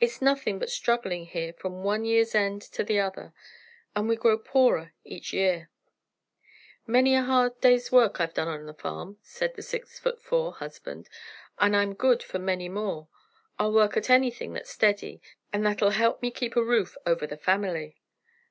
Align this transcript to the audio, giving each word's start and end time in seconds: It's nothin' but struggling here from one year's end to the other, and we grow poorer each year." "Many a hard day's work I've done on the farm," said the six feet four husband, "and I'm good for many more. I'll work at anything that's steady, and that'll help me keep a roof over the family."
It's 0.00 0.22
nothin' 0.22 0.58
but 0.58 0.70
struggling 0.70 1.26
here 1.26 1.52
from 1.52 1.84
one 1.84 2.06
year's 2.06 2.34
end 2.34 2.62
to 2.72 2.82
the 2.82 2.98
other, 2.98 3.34
and 3.94 4.08
we 4.08 4.16
grow 4.16 4.38
poorer 4.38 4.94
each 5.04 5.34
year." 5.34 5.68
"Many 6.86 7.14
a 7.14 7.20
hard 7.22 7.60
day's 7.60 7.92
work 7.92 8.18
I've 8.18 8.32
done 8.32 8.48
on 8.48 8.64
the 8.64 8.72
farm," 8.72 9.18
said 9.20 9.52
the 9.54 9.60
six 9.60 9.98
feet 9.98 10.22
four 10.22 10.54
husband, 10.54 11.10
"and 11.58 11.76
I'm 11.76 11.92
good 11.92 12.22
for 12.22 12.38
many 12.38 12.70
more. 12.70 13.08
I'll 13.58 13.74
work 13.74 13.94
at 13.98 14.08
anything 14.08 14.54
that's 14.54 14.70
steady, 14.70 15.20
and 15.52 15.66
that'll 15.66 15.90
help 15.90 16.22
me 16.22 16.30
keep 16.30 16.56
a 16.56 16.64
roof 16.64 16.96
over 17.04 17.26
the 17.26 17.36
family." 17.36 18.00